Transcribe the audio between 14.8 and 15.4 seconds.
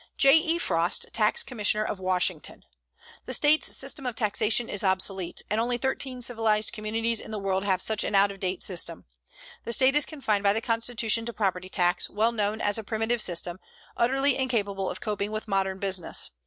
of coping